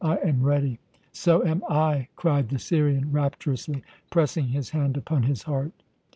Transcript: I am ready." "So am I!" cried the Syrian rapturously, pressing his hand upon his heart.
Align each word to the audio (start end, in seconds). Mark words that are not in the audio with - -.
I 0.03 0.15
am 0.17 0.41
ready." 0.41 0.79
"So 1.11 1.45
am 1.45 1.63
I!" 1.69 2.07
cried 2.15 2.49
the 2.49 2.57
Syrian 2.57 3.11
rapturously, 3.11 3.83
pressing 4.09 4.47
his 4.47 4.71
hand 4.71 4.97
upon 4.97 5.21
his 5.21 5.43
heart. 5.43 5.73